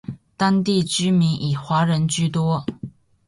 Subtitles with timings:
[0.35, 2.65] 当地居民以华人居多。